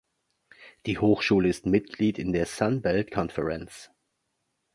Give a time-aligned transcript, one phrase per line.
[0.87, 3.91] Die Hochschule ist Mitglied in der "Sun Belt Conference".